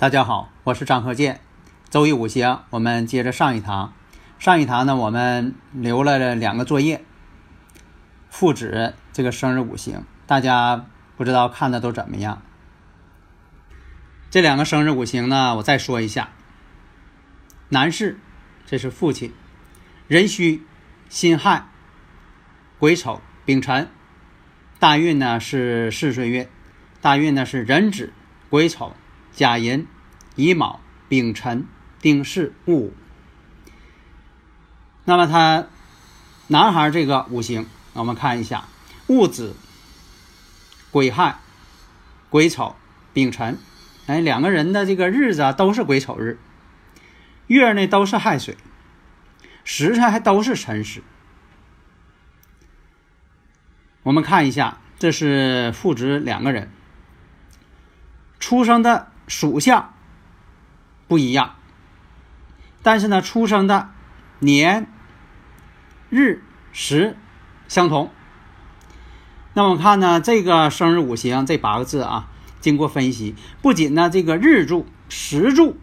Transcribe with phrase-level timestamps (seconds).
[0.00, 1.42] 大家好，我是张鹤剑。
[1.90, 3.92] 周易五行，我们接着上一堂。
[4.38, 7.04] 上一堂呢，我们留了两个作业，
[8.30, 10.02] 父子这个生日五行。
[10.26, 10.86] 大家
[11.18, 12.40] 不知道看的都怎么样？
[14.30, 16.30] 这两个生日五行呢，我再说一下。
[17.68, 18.18] 男士，
[18.64, 19.34] 这是父亲，
[20.08, 20.62] 壬戌、
[21.10, 21.66] 辛亥、
[22.78, 23.90] 癸丑、丙辰。
[24.78, 26.48] 大运呢是巳水运，
[27.02, 28.14] 大运呢是壬子、
[28.48, 28.94] 癸丑。
[29.40, 29.86] 甲寅、
[30.36, 31.66] 乙卯、丙辰、
[31.98, 32.94] 丁巳、戊午。
[35.06, 35.66] 那么他
[36.48, 38.68] 男孩这个五行，我们看一下：
[39.06, 39.56] 戊子、
[40.90, 41.38] 癸亥、
[42.28, 42.76] 癸丑、
[43.14, 43.56] 丙辰。
[44.04, 46.38] 哎，两个人的这个日子啊，都是癸丑日，
[47.46, 48.58] 月呢都是亥水，
[49.64, 51.02] 时辰还都是辰时。
[54.02, 56.70] 我们看一下，这是父子两个人
[58.38, 59.06] 出生的。
[59.30, 59.94] 属相
[61.06, 61.54] 不一样，
[62.82, 63.90] 但是呢，出生的
[64.40, 64.88] 年、
[66.08, 66.42] 日、
[66.72, 67.16] 时
[67.68, 68.10] 相同。
[69.54, 72.28] 那我们看呢，这个生日五行这八个字啊，
[72.60, 75.78] 经过分析，不仅呢这个日柱、时柱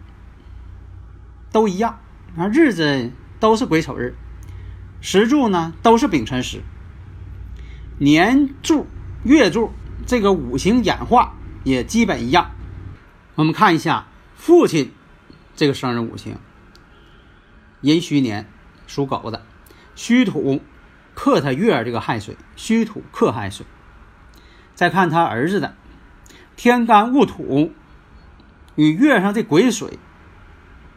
[1.54, 2.02] 都一样，
[2.36, 4.14] 啊日子都是癸丑日，
[5.00, 6.64] 时柱呢都是丙辰时，
[7.98, 8.88] 年柱、
[9.24, 9.72] 月柱
[10.06, 12.52] 这个五行演化也基本一样。
[13.38, 14.92] 我们看一下父亲
[15.56, 16.40] 这个生日五行，
[17.82, 18.50] 寅戌年，
[18.88, 19.46] 属狗的，
[19.94, 20.64] 戌土
[21.14, 23.64] 克他月这个亥水，戌土克亥水。
[24.74, 25.76] 再看他儿子的
[26.56, 27.72] 天干戊土
[28.74, 30.00] 与月上这癸水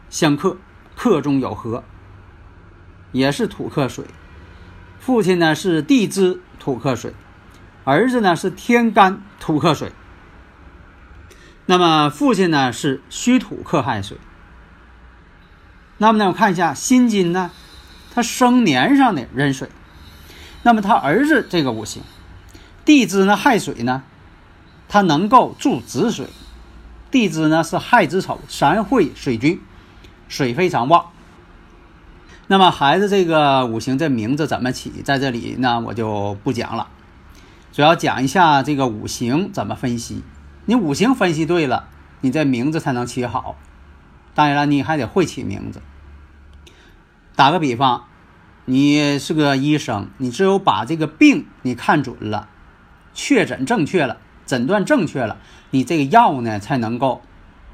[0.09, 0.57] 相克，
[0.97, 1.85] 克中有合，
[3.13, 4.07] 也是土克水。
[4.99, 7.13] 父亲呢是地支土克水，
[7.85, 9.93] 儿子呢是天干土克水。
[11.71, 14.19] 那么父亲呢是戌土克亥水。
[15.99, 17.53] 那么呢，我看一下辛金呢，
[18.13, 19.69] 他生年上的壬水。
[20.65, 22.03] 那么他儿子这个五行，
[22.85, 24.03] 地支呢亥水呢，
[24.89, 26.27] 他能够助子水。
[27.13, 29.61] 地支呢是亥子丑，三会水军，
[30.27, 31.07] 水非常旺。
[32.49, 36.89] 那么孩子这个五行这名字怎么起，在这里呢我就不讲了，
[37.73, 40.25] 主要讲一下这个五行怎么分析。
[40.67, 41.89] 你五行分析对了，
[42.21, 43.57] 你这名字才能起好。
[44.35, 45.83] 当然了，你还得会起名字。
[47.35, 48.05] 打个比方，
[48.67, 52.49] 你是个医生，你只有把这个病你看准了，
[53.13, 55.39] 确诊正确了，诊断正确了，
[55.71, 57.23] 你这个药呢才能够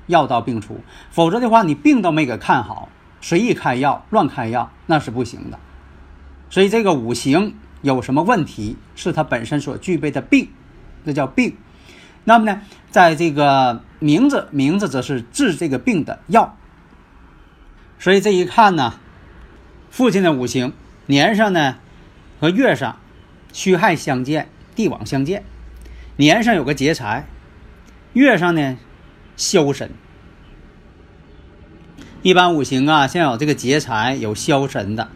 [0.06, 0.80] 药到病除。
[1.10, 2.88] 否则的话，你病都没给看好，
[3.20, 5.58] 随意开药、乱开药那是不行的。
[6.48, 10.48] 所以这个五行有什么问题，是它本身所具备的病，
[11.04, 11.56] 那叫病。
[12.28, 12.60] 那么呢，
[12.90, 16.58] 在这个名字，名字则是治这个病的药。
[18.00, 18.94] 所以这一看呢，
[19.90, 20.72] 父亲的五行
[21.06, 21.76] 年上呢
[22.40, 22.98] 和月上
[23.52, 25.44] 戌亥相见，地网相见。
[26.16, 27.26] 年上有个劫财，
[28.12, 28.76] 月上呢
[29.36, 29.88] 消神。
[32.22, 35.08] 一般五行啊，像有这个劫财、有消神的，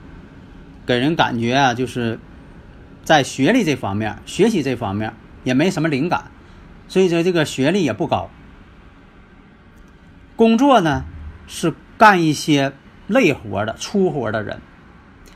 [0.87, 2.21] 给人感觉啊，就是
[3.03, 5.13] 在学历这方面、学习这方面
[5.43, 6.31] 也没什么灵感。
[6.91, 8.31] 所以说这个学历也不高，
[10.35, 11.05] 工作呢
[11.47, 12.73] 是干一些
[13.07, 14.61] 累活的、粗活的人。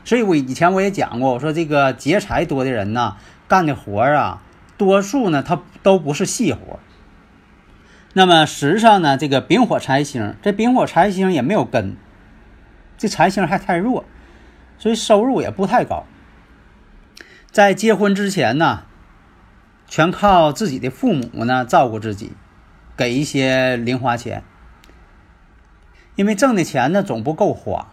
[0.03, 3.15] 所以我以前我也讲过，我说这个劫财多的人呢，
[3.47, 4.41] 干的活啊，
[4.75, 6.77] 多数呢他都不是细活。
[8.11, 11.95] 那么实际上呢，这个丙火财星，这丙火财星也没有根，
[12.97, 14.03] 这财星还太弱，
[14.77, 16.03] 所以收入也不太高。
[17.49, 18.83] 在结婚之前呢。
[19.87, 22.33] 全靠自己的父母呢照顾自己，
[22.97, 24.43] 给一些零花钱。
[26.15, 27.87] 因为挣的钱呢总不够花，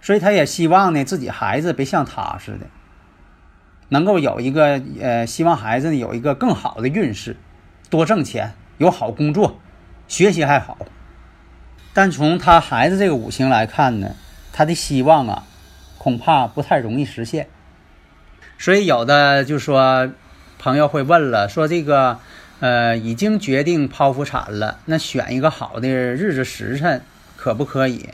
[0.00, 2.66] 所以他也希望呢自己孩子别像他似的，
[3.88, 7.36] 能够有一个呃，希望孩子呢有一个更好的运势，
[7.90, 9.58] 多挣钱，有好工作，
[10.06, 10.78] 学习还好。
[11.92, 14.14] 但从他孩子这个五行来看呢，
[14.52, 15.44] 他的希望啊，
[15.98, 17.48] 恐怕不太容易实现。
[18.58, 20.10] 所以有的就说
[20.58, 22.18] 朋友会问了，说这个
[22.60, 27.02] 呃已经决定剖腹产了，那选一个好的日子时辰
[27.36, 28.08] 可不可以？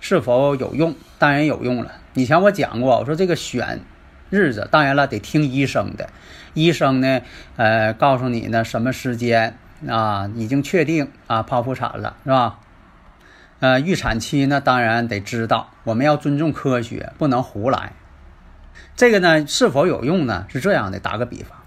[0.00, 0.94] 是否有用？
[1.18, 1.92] 当然有用了。
[2.12, 3.80] 以前我讲过，我说这个选
[4.28, 6.10] 日子，当然了得听医生的。
[6.52, 7.22] 医生呢，
[7.56, 9.56] 呃，告诉你呢什么时间
[9.88, 12.58] 啊，已经确定啊剖腹产了，是吧？
[13.60, 17.92] 呃，预产期呢，当然得知道，我们要尊重科学，不能胡来。
[18.94, 20.46] 这个呢，是否有用呢？
[20.50, 21.58] 是这样的，打个比方，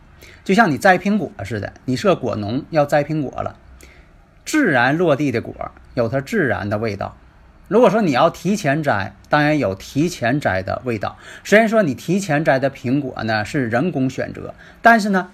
[0.48, 3.58] 就像你摘苹果似的，你是个果农，要摘苹果了，
[4.46, 7.18] 自然落地的果有它自然的味道。
[7.68, 11.18] 如果说你要提前摘，当然有提前摘的味道。
[11.44, 15.32] 虽然说你提前摘的苹果呢是人工选择，但是呢，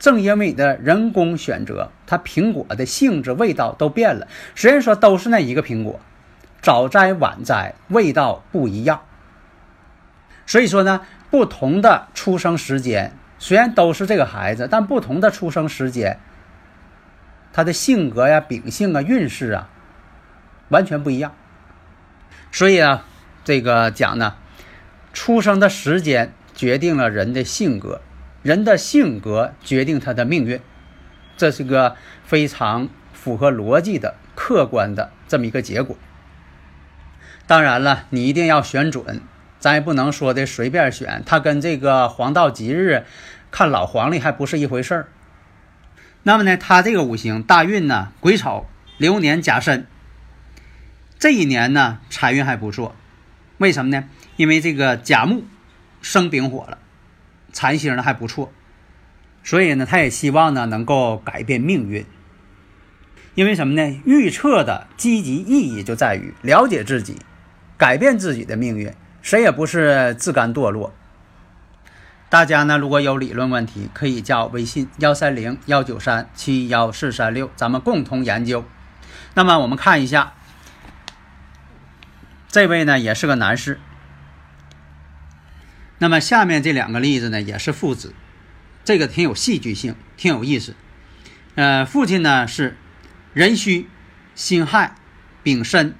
[0.00, 4.26] 正因为你的人工选择，它苹果的性质、味道都变了。
[4.56, 6.00] 虽然说都是那一个苹果，
[6.60, 9.02] 早摘晚摘味道不一样。
[10.44, 16.18] 所以说呢，不同的出生时间，虽然都是这个孩子，但不同的出生时间，
[17.52, 19.68] 他的性格呀、秉性啊、运势啊，
[20.68, 21.34] 完全不一样。
[22.50, 23.04] 所以啊，
[23.44, 24.36] 这个讲呢，
[25.12, 28.00] 出生的时间决定了人的性格，
[28.42, 30.60] 人的性格决定他的命运，
[31.36, 35.96] 这是个非常符合逻辑的、客观的这么一个结果。
[37.46, 39.20] 当然了，你一定要选准，
[39.58, 43.04] 咱也不能说的随便选，它跟这个黄道吉日
[43.50, 45.08] 看老黄历还不是一回事儿。
[46.22, 48.66] 那么呢，他这个五行大运呢，癸丑、
[48.98, 49.86] 流年、甲申。
[51.18, 52.94] 这一年呢，财运还不错，
[53.58, 54.08] 为什么呢？
[54.36, 55.44] 因为这个甲木
[56.02, 56.78] 生丙火了，
[57.52, 58.52] 财星呢还不错，
[59.42, 62.04] 所以呢，他也希望呢能够改变命运。
[63.34, 64.00] 因为什么呢？
[64.04, 67.16] 预测的积极意义就在于了解自己，
[67.78, 68.92] 改变自己的命运。
[69.26, 70.94] 谁也不是自甘堕落。
[72.28, 78.64] 大家呢，如果有理论问题，可以加我微信幺三零幺九三七幺四三六，咱们共同研究。
[79.34, 80.34] 那么我们看一下。
[82.46, 83.80] 这位呢也是个男士。
[85.98, 88.14] 那么下面这两个例子呢也是父子，
[88.84, 90.76] 这个挺有戏剧性，挺有意思。
[91.56, 92.76] 呃，父亲呢是
[93.34, 93.88] 壬戌、
[94.36, 94.94] 辛亥、
[95.42, 95.96] 丙申、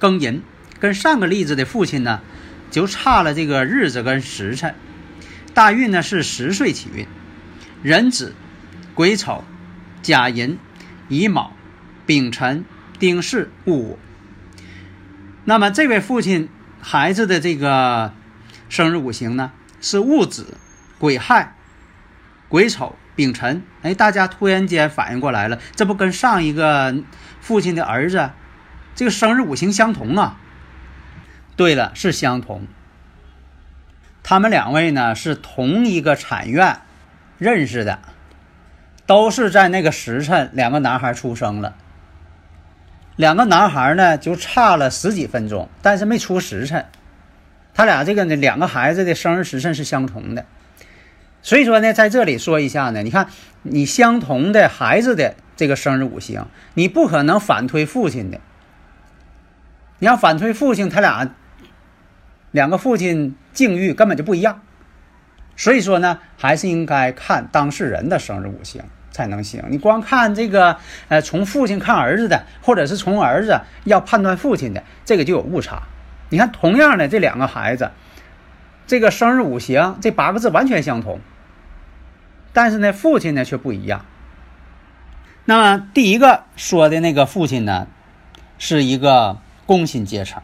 [0.00, 0.42] 庚寅，
[0.78, 2.20] 跟上个例子的父亲呢
[2.70, 4.74] 就差了这个日子跟时辰。
[5.54, 7.06] 大运呢是十岁起运，
[7.82, 8.34] 壬子、
[8.94, 9.42] 癸丑、
[10.02, 10.58] 甲寅、
[11.08, 11.52] 乙卯、
[12.04, 12.64] 丙辰、
[12.98, 13.98] 丁巳、戊午。
[15.44, 16.48] 那么这位父亲
[16.80, 18.12] 孩子的这个
[18.68, 20.58] 生日五行呢是戊子、
[20.98, 21.56] 癸亥、
[22.48, 23.62] 癸丑、丙辰。
[23.82, 26.94] 哎，大家突然间反应过来了，这不跟上一个
[27.40, 28.30] 父亲的儿子
[28.94, 30.38] 这个生日五行相同啊？
[31.56, 32.66] 对了，是相同。
[34.22, 36.80] 他们两位呢是同一个产院
[37.38, 37.98] 认识的，
[39.06, 41.74] 都是在那个时辰，两个男孩出生了。
[43.16, 46.84] 两个男孩呢，就差了十几分钟，但是没出时辰。
[47.72, 50.44] 他俩这个呢，两个孩子的生日时辰是相同的，
[51.40, 53.28] 所以说呢，在这里说一下呢，你看
[53.62, 58.40] 你相同的孩子的这个生日五行，你不可能反推父亲的。
[59.98, 61.30] 你要反推父亲，他俩
[62.56, 64.62] 两个父亲境遇根本就不一样，
[65.54, 68.82] 所以说呢，还是应该看当事人的生日五行。
[69.16, 69.64] 才能行。
[69.70, 70.76] 你光看这个，
[71.08, 75.84] 呃，从父亲看儿子的，或者是从儿子要判断父亲的，这个就有误差。
[76.28, 77.92] 你看，同样的这两个孩子，
[78.86, 81.20] 这个生日五行这八个字完全相同，
[82.52, 84.04] 但是呢，父亲呢却不一样。
[85.46, 87.86] 那么第一个说的那个父亲呢，
[88.58, 90.42] 是一个工薪阶层。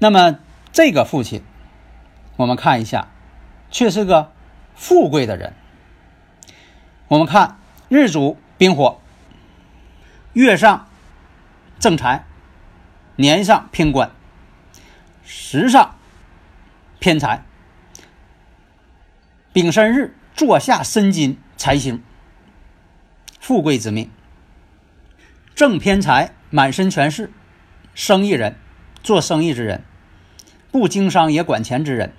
[0.00, 0.40] 那么
[0.72, 1.42] 这个父亲，
[2.36, 3.08] 我们看一下，
[3.70, 4.32] 却是个
[4.74, 5.52] 富贵的人。
[7.08, 7.58] 我们看
[7.90, 8.98] 日主丙火，
[10.32, 10.88] 月上
[11.78, 12.24] 正财，
[13.16, 14.10] 年上偏官，
[15.22, 15.96] 时上
[16.98, 17.44] 偏财。
[19.52, 22.02] 丙申日坐下申金财星，
[23.38, 24.10] 富贵之命。
[25.54, 27.30] 正偏财满身全是，
[27.94, 28.56] 生意人，
[29.02, 29.84] 做生意之人，
[30.72, 32.12] 不经商也管钱之人。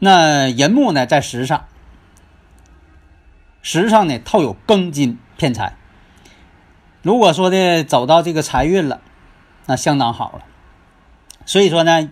[0.00, 1.66] 那寅木呢，在时上。
[3.62, 5.76] 实际上呢，透有庚金偏财。
[7.02, 9.02] 如果说的走到这个财运了，
[9.66, 10.44] 那相当好了。
[11.44, 12.08] 所以说呢，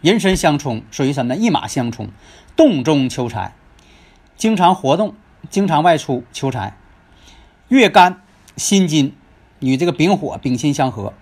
[0.00, 1.40] 人身相冲，属于什么呢？
[1.40, 2.08] 一马相冲，
[2.56, 3.54] 动中求财，
[4.36, 5.14] 经常活动，
[5.50, 6.76] 经常外出求财。
[7.68, 8.22] 月干
[8.56, 9.14] 辛金
[9.60, 11.12] 与这个丙火丙辛相合，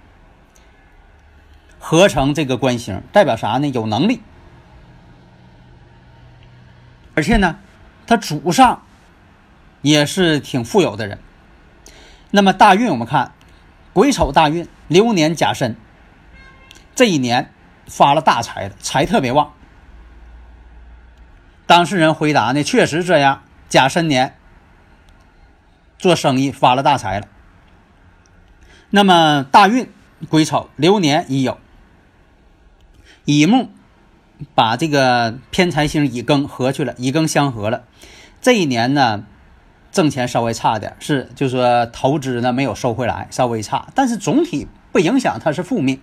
[1.89, 3.69] 合成这个官星，代表啥呢？
[3.69, 4.21] 有能力，
[7.15, 7.61] 而且呢，
[8.09, 8.83] 他祖上
[9.83, 11.21] 也是挺富有的人。
[12.33, 13.31] 那么大运我们看，
[13.93, 15.77] 癸丑大运，流年甲申，
[16.97, 17.53] 这一年
[17.87, 19.53] 发了大财的，财特别旺。
[21.69, 24.37] 当事人回答呢，确实这样，甲申年
[25.99, 27.29] 做生意发了大财了。
[28.91, 29.89] 那么大运
[30.29, 31.61] 癸丑，流年已有。
[33.27, 33.71] 乙木
[34.55, 37.83] 把这个偏财星乙庚合去了，乙庚相合了。
[38.41, 39.25] 这一年呢，
[39.91, 46.01] 挣钱稍微差点，是就是说投资呢没有收回来，稍微差，但是总体不影响，它是负命。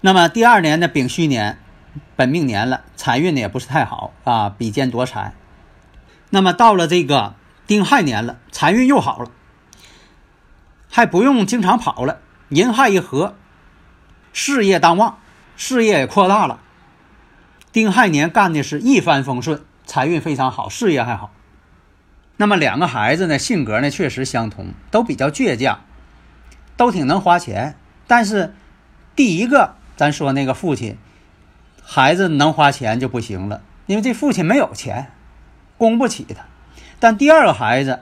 [0.00, 1.58] 那么第二年的丙戌年，
[2.14, 5.34] 本命年了，财运呢也不是太好啊，比肩夺财。
[6.30, 7.34] 那么到了这个
[7.66, 9.30] 丁亥年了，财运又好了，
[10.88, 13.34] 还不用经常跑了，寅亥一合，
[14.32, 15.18] 事业当旺。
[15.56, 16.60] 事业也扩大了，
[17.72, 21.30] 丁亥年干的是一帆风顺，财运非常好，事业还好。
[22.36, 25.80] 那么两个孩子呢，性格呢确实相同，都比较倔强，
[26.76, 27.76] 都挺能花钱。
[28.06, 28.54] 但是
[29.14, 30.96] 第一个，咱说那个父亲，
[31.82, 35.12] 孩子能花钱就不行了，因为这父亲没有钱，
[35.78, 36.44] 供不起他。
[36.98, 38.00] 但第二个孩子。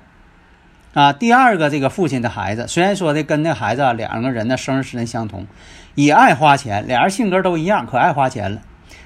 [0.92, 5.46] 啊，第二个这个父亲的孩子，虽然说的跟那孩子两个人的生日时间相同，
[5.94, 8.60] 也爱花钱，俩人性格都一样，可爱花钱了。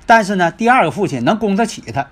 [0.06, 2.08] 但是呢，第二个父亲能供得起他，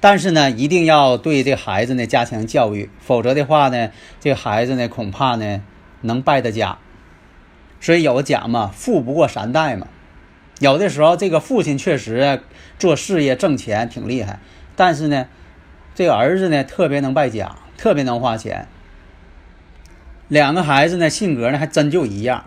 [0.00, 3.88] 但是呢，一定要对这孩子呢加强教育，否则的话呢，
[4.20, 5.62] 这孩子呢恐怕呢
[6.02, 6.76] 能败的家。
[7.80, 9.86] 所以有讲嘛，富不过三代嘛。
[10.58, 12.42] 有的时候这个父亲确实
[12.78, 14.40] 做事业挣钱挺厉害，
[14.76, 15.26] 但是呢，
[15.94, 17.56] 这个儿子呢特别能败家。
[17.76, 18.68] 特别能花钱，
[20.28, 22.44] 两个孩子呢，性格呢还真就一样，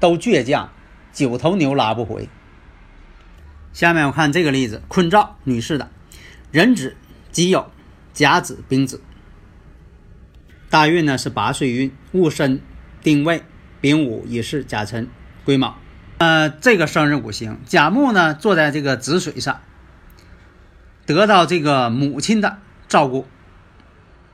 [0.00, 0.70] 都倔强，
[1.12, 2.28] 九头牛拉不回。
[3.72, 5.90] 下面我看这个例子，坤兆女士的，
[6.50, 6.96] 壬子、
[7.30, 7.66] 己酉、
[8.12, 9.00] 甲子、丙子，
[10.68, 12.60] 大运呢是八岁运，戊申、
[13.02, 13.42] 丁未、
[13.80, 15.08] 丙午、乙巳、甲辰、
[15.44, 15.76] 癸卯。
[16.18, 19.60] 呃，这个生日五行，甲木呢坐在这个子水上，
[21.06, 22.58] 得到这个母亲的
[22.88, 23.26] 照顾。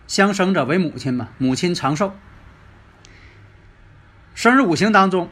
[0.08, 2.16] 相生者为母亲嘛，母亲长寿。
[4.34, 5.30] 生日五行当中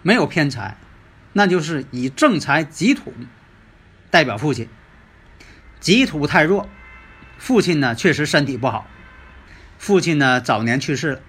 [0.00, 0.78] 没有偏财，
[1.34, 3.12] 那就是以正财己土
[4.10, 4.68] 代表父亲。
[5.80, 6.66] 己土太弱，
[7.36, 8.86] 父亲呢确实身体不好，
[9.78, 11.20] 父亲呢早年去世了。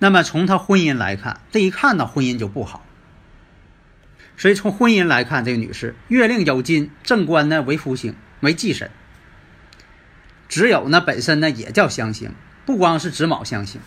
[0.00, 2.84] 那么从他婚姻来看，这一看呢婚姻就不好。
[4.36, 8.90] 所以从婚姻来看，这个女士月令有金，正官呢为夫星，为忌神。
[10.50, 12.34] 只有呢，本身呢也叫相星，
[12.66, 13.80] 不光是子卯相星，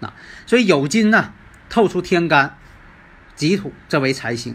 [0.00, 0.12] 啊，
[0.46, 1.32] 所以酉金呢
[1.70, 2.58] 透出天干，
[3.34, 4.54] 己土这为财星，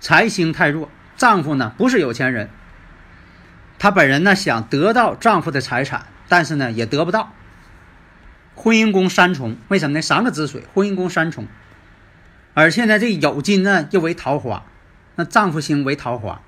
[0.00, 2.50] 财星太弱，丈夫呢不是有钱人，
[3.78, 7.32] 她本人呢想得到丈夫的财产，但是呢也得不到。
[8.54, 10.02] 婚姻宫三重，为什么呢？
[10.02, 11.46] 三个子水，婚姻宫三重，
[12.52, 14.66] 而且呢这酉金呢又为桃花，
[15.16, 16.42] 那丈夫星为桃花，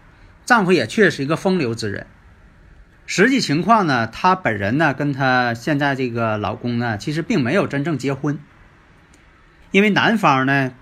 [0.45, 2.07] 丈夫也确实一个风流之人。
[3.15, 8.39] 实际情况呢，她本人呢，跟她现在这个老公呢，其实并没有真正结婚，
[9.71, 10.73] 因为男方呢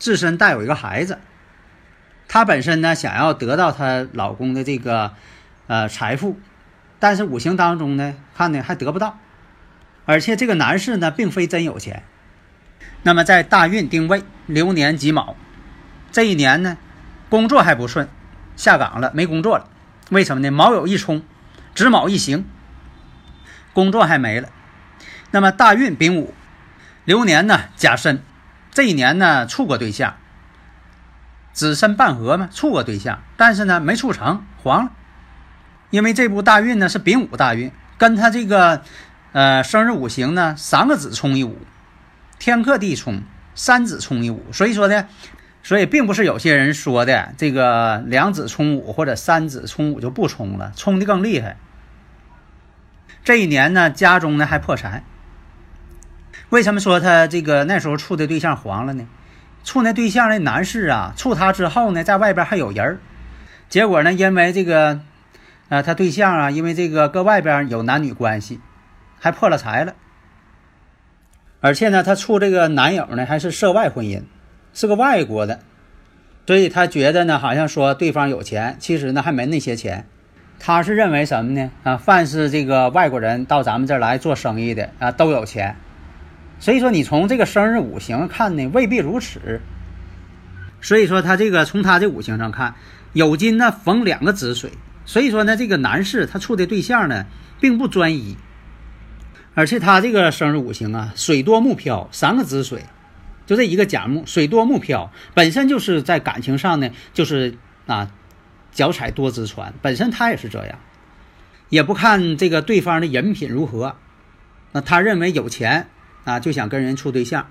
[0.00, 1.20] 自身带有一个孩子，
[2.26, 5.12] 她本身呢想要得到她老公的这个
[5.68, 6.40] 呃财富，
[6.98, 9.16] 但是五行当中呢看呢还得不到，
[10.06, 12.02] 而且这个男士呢并非真有钱，
[13.04, 15.36] 那么在大运定位流年己卯
[16.10, 16.76] 这一年呢，
[17.28, 18.08] 工作还不顺，
[18.56, 19.69] 下岗了，没工作了。
[20.10, 20.50] 为什么呢？
[20.50, 21.22] 卯酉一冲，
[21.72, 22.44] 子卯一行，
[23.72, 24.48] 工作还没了。
[25.30, 26.34] 那么大运丙午，
[27.04, 28.20] 流年呢甲申，
[28.72, 30.16] 这一年呢处过对象，
[31.52, 34.90] 子申半合嘛，处过对象，但是呢没处成，黄了。
[35.90, 38.82] 因为这部大运呢是丙午大运，跟他这个
[39.30, 41.56] 呃生日五行呢三个子冲一午，
[42.40, 43.22] 天克地冲，
[43.54, 45.06] 三子冲一午，所以说呢。
[45.62, 51.56] 所以，并不是有些人说的这个两子冲五或者三子冲五就不冲了，冲的更厉害。
[53.22, 55.04] 这一年呢，家中呢还破财。
[56.48, 59.06] 为什么说他这个那时候处的对象黄了呢？
[59.62, 62.98] 处那对象的男士啊，处他之后呢，在外边还有人儿，
[63.68, 65.02] 结果呢，因为这个，
[65.68, 68.58] 呃，他对象啊，因为这个搁外边有男女关系，
[69.20, 69.94] 还破了财了。
[71.60, 74.22] 而且呢，他处这个男友呢，还是涉外婚姻。
[74.72, 75.60] 是个外国的，
[76.46, 80.06] 所以他觉得呢，好像说对方有钱，其实呢还没那些钱。
[80.58, 81.70] 他是认为什么呢？
[81.84, 85.76] 啊，凡是这个外国人到咱们这儿来做生意的啊，都有钱。
[86.58, 89.60] 所以说你从这个生日五行看呢，未必如此。
[90.82, 92.74] 所以说他这个从他这五行上看，
[93.14, 94.70] 酉金呢逢两个子水，
[95.06, 97.26] 所以说呢这个男士他处的对象呢
[97.60, 98.36] 并不专一，
[99.54, 102.84] 而且他这个生日五行啊水多木漂，三个子水，
[103.50, 108.08] 就这一个甲木，水多木漂，本身就是在感情上呢就是啊
[108.70, 110.78] 脚踩多只船，本身他也是这样，
[111.68, 113.96] 也不看这个对方的人品如何，
[114.70, 115.88] 那他认为有钱
[116.22, 117.50] 啊就想跟人处对象。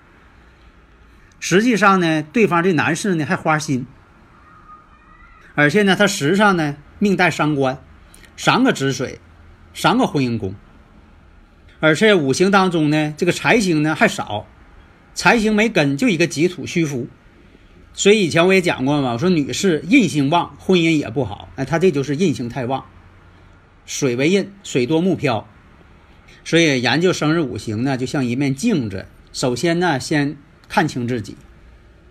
[1.41, 3.85] 实际上呢，对方这男士呢还花心，
[5.53, 7.77] 而且呢，他时上呢命带伤官，
[8.37, 9.19] 三个止水，
[9.73, 10.55] 三个婚姻宫，
[11.81, 14.47] 而且五行当中呢，这个财星呢还少，
[15.13, 17.07] 财星没根，就一个己土虚浮，
[17.93, 22.85] 所以以前我也讲过嘛，我说女士印星旺，婚姻也不好，哎，他这就是印星太旺，
[23.85, 25.47] 水为印，水多木漂，
[26.43, 30.37] 所以研究生日五行呢，就像一面镜子，首先呢先。
[30.71, 31.35] 看清自己，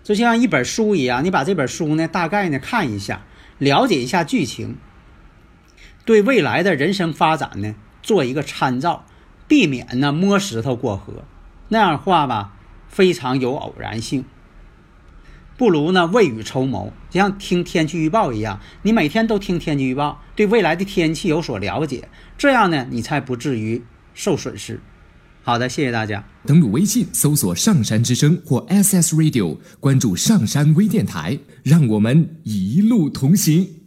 [0.03, 3.25] 就像一本书一样，你把这本书呢大概呢看一下，
[3.59, 4.79] 了解一下剧情，
[6.05, 9.07] 对未来的人生发展呢做一个参照，
[9.47, 11.23] 避免呢摸石头过河，
[11.69, 12.57] 那样的话吧
[12.89, 14.25] 非常有偶然性，
[15.57, 23.83] 不如呢未雨绸缪，就像听天气预报一样，你每天都听天气预报，对未来的天气有所了解，这样呢你才不至于
[24.15, 24.81] 受损失。
[25.43, 26.23] 好的，谢谢大家。
[26.45, 33.78] 登录微信，搜索“上山之声”或 SS Radio，关注上山微电台，让我们一路同行。